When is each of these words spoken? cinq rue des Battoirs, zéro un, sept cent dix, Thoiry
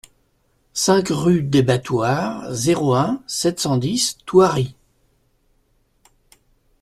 cinq 0.73 1.09
rue 1.11 1.43
des 1.43 1.61
Battoirs, 1.61 2.51
zéro 2.55 2.95
un, 2.95 3.21
sept 3.27 3.59
cent 3.59 3.77
dix, 3.77 4.17
Thoiry 4.25 4.75